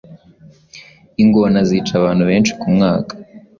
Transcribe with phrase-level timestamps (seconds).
[1.23, 3.13] ingona zica abantu benshi ku mwaka